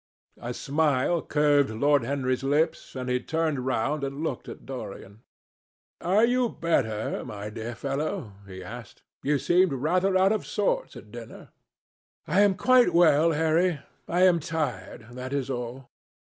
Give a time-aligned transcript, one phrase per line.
[0.41, 5.21] A smile curved Lord Henry's lips, and he turned round and looked at Dorian.
[6.01, 9.03] "Are you better, my dear fellow?" he asked.
[9.21, 11.49] "You seemed rather out of sorts at dinner."
[12.25, 13.79] "I am quite well, Harry.
[14.07, 15.05] I am tired.
[15.11, 15.91] That is all."